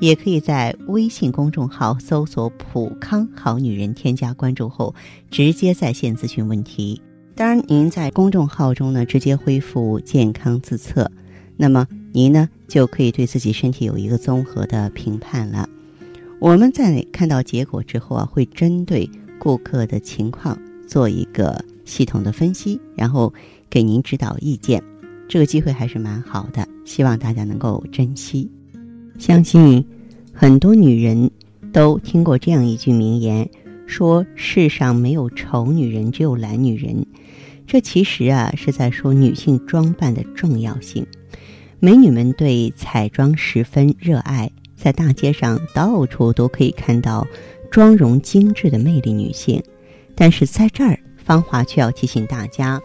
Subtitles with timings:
[0.00, 4.94] 也可以在微信公众号搜索“普康好女人”，添加关注后
[5.30, 7.00] 直接在线咨询问题。
[7.34, 11.10] 当然，您在公众号中呢直接恢复健康自测，
[11.56, 15.68] 那么您呢就可以对自己身体有一个综合的评判了。
[16.40, 23.32] 我们在看到结果之后啊，会针对顾客的情况做一个系统的分析，然后
[23.68, 24.82] 给您指导意见。
[25.28, 28.50] 这个机会还是蛮好的，希望大家能够珍惜。
[29.18, 29.84] 相信
[30.32, 31.30] 很多女人
[31.72, 33.50] 都听过这样一句名言，
[33.86, 37.04] 说世上没有丑女人，只有懒女人。
[37.66, 41.04] 这其实啊是在说女性装扮的重要性。
[41.80, 47.26] 美女们对彩妆十分热爱，在大街上到处都可以看到
[47.70, 49.62] 妆容精致的魅力女性。
[50.14, 52.80] 但是在这儿，芳华却要提醒大家，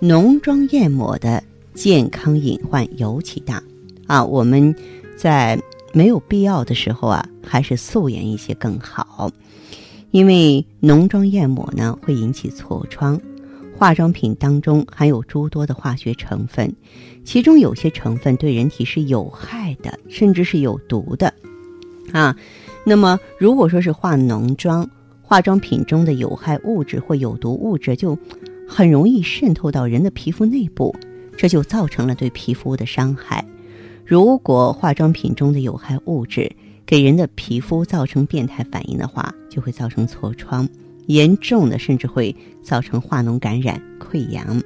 [0.00, 1.42] 浓妆艳抹的
[1.74, 3.62] 健康隐患尤其大
[4.06, 4.24] 啊！
[4.24, 4.74] 我们
[5.16, 5.60] 在
[5.98, 9.28] 没有必要的时候啊，还是素颜一些更好，
[10.12, 13.20] 因为浓妆艳抹呢会引起痤疮。
[13.76, 16.72] 化妆品当中含有诸多的化学成分，
[17.24, 21.34] 其中有些成分对人体是有害的，甚至是有毒的
[22.12, 22.36] 啊。
[22.84, 24.88] 那么如果说是化浓妆，
[25.20, 28.16] 化妆品中的有害物质或有毒物质就
[28.68, 30.94] 很容易渗透到人的皮肤内部，
[31.36, 33.44] 这就造成了对皮肤的伤害。
[34.08, 36.50] 如果化妆品中的有害物质
[36.86, 40.66] 给人的皮肤造成变态反应的话，就会造成痤疮，
[41.04, 44.62] 严重的甚至会造成化脓感染、溃疡。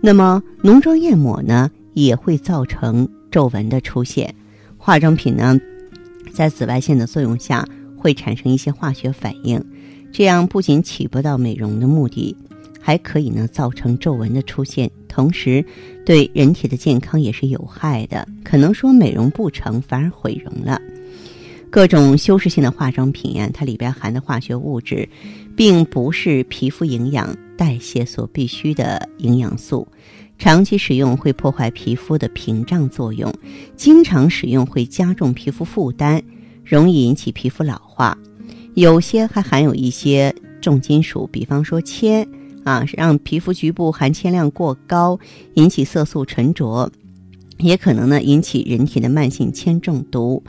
[0.00, 4.32] 那么浓妆艳抹呢，也会造成皱纹的出现。
[4.78, 5.58] 化妆品呢，
[6.32, 7.66] 在紫外线的作用下
[7.96, 9.60] 会产生一些化学反应，
[10.12, 12.36] 这样不仅起不到美容的目的，
[12.86, 14.90] 还可以呢造成皱纹的出现。
[15.08, 15.64] 同时，
[16.04, 20.78] 对人体的健康也是有害的，可能说美容不成，反而毁容了。
[21.70, 25.08] 各种修饰性的化妆品呀，它里边含的化学物质，
[25.56, 29.88] 并不是皮肤营养代谢所必需的营养素，
[30.38, 33.32] 长期使用会破坏皮肤的屏障作用，
[33.76, 36.22] 经常使用会加重皮肤负担，
[36.62, 38.18] 容易引起皮肤老化。
[38.74, 42.28] 有些还含有一些重金属，比方说铅。
[42.64, 45.18] 啊，让皮肤局部含铅量过高，
[45.54, 46.90] 引起色素沉着，
[47.58, 50.42] 也可能呢引起人体的慢性铅中毒。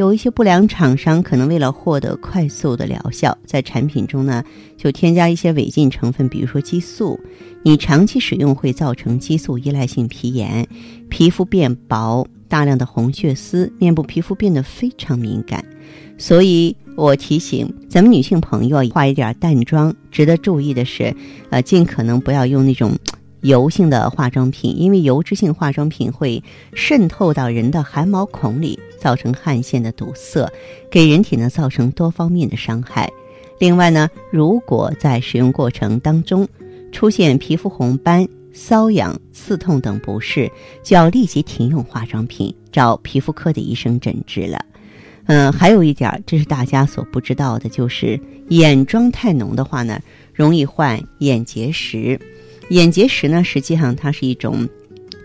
[0.00, 4.42] 有一些不良厂商可能为了获得快速的疗效，在产品中呢
[4.74, 7.20] 就添加一些违禁成分，比如说激素。
[7.62, 10.66] 你长期使用会造成激素依赖性皮炎，
[11.10, 15.62] 皮肤变薄，大量的红血丝，面部皮肤变得非常敏感。
[16.16, 19.94] 所以我提醒咱们女性朋友化一点淡妆。
[20.10, 21.14] 值得注意的是，
[21.50, 22.92] 呃，尽可能不要用那种
[23.42, 26.42] 油性的化妆品，因为油脂性化妆品会
[26.74, 30.50] 渗透到人的汗毛孔里，造成汗腺的堵塞，
[30.90, 33.10] 给人体呢造成多方面的伤害。
[33.58, 36.48] 另外呢，如果在使用过程当中
[36.92, 40.50] 出现皮肤红斑、瘙痒、刺痛等不适，
[40.82, 44.64] 就要立即停用化妆品，找皮肤科的医生诊治了。
[45.26, 48.18] 嗯，还有一点，这是大家所不知道的，就是
[48.48, 50.00] 眼妆太浓的话呢，
[50.34, 52.18] 容易患眼结石。
[52.70, 54.68] 眼结石呢，实际上它是一种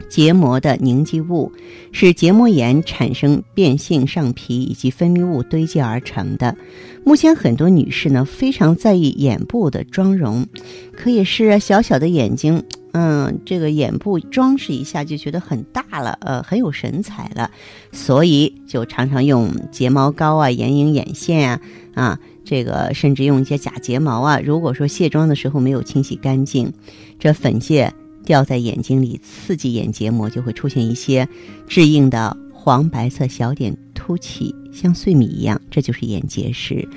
[0.10, 1.52] 结膜的凝集物，
[1.92, 6.56] 是结膜炎产生变性上皮以及分泌物堆积而成的。
[7.04, 10.46] 目前很多女士呢，非常在意眼部的妆容，
[10.92, 12.64] 可以是小小的眼睛。
[12.98, 17.52] 嗯，这个眼部装饰一下就觉得很大了，呃，很有神采了，
[17.92, 21.62] 所以就常常用睫毛膏啊，眼影眼线啊，
[21.94, 24.40] 啊，这个甚至用一些假睫毛啊。
[24.40, 26.72] 如果说卸妆的时候没有清洗干净，
[27.20, 27.94] 这粉屑
[28.24, 31.28] 掉在眼睛里，刺激眼结膜，就会出现一些
[31.68, 36.88] 致硬的黄白色小点凸起，像碎米一样，这就是眼结石。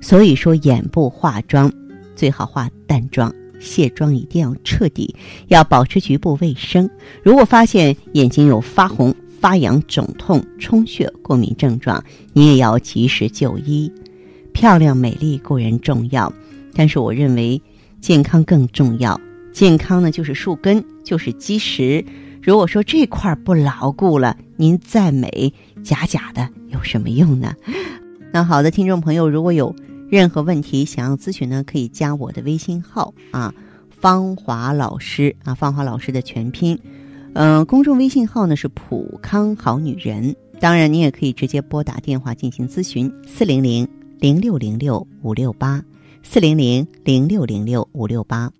[0.00, 1.72] 所以说，眼部化妆
[2.14, 3.34] 最好化淡妆。
[3.58, 5.14] 卸妆一定要彻底，
[5.48, 6.88] 要保持局部卫生。
[7.22, 12.02] 如果发现眼睛有发红、发痒、肿痛、充血、过敏症状，
[12.32, 13.92] 你也要及时就医。
[14.52, 16.32] 漂亮美丽固然重要，
[16.74, 17.60] 但是我认为
[18.00, 19.20] 健康更重要。
[19.52, 22.04] 健康呢，就是树根，就是基石。
[22.42, 25.52] 如果说这块不牢固了，您再美
[25.82, 27.54] 假假的有什么用呢？
[28.32, 29.74] 那好的，听众朋友，如果有。
[30.10, 33.54] 任何问题想要咨询呢，可以加我的微信号啊，
[33.90, 36.78] 芳华老师啊，芳华老师的全拼。
[37.34, 40.34] 嗯，公众微信号呢是普康好女人。
[40.60, 43.86] 当然，你也可以直接拨打电话进行咨询：四零零
[44.18, 45.84] 零六零六五六八，
[46.22, 48.50] 四零零零六零六五六八。